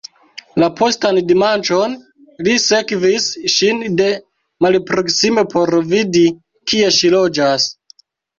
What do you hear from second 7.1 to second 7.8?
loĝas.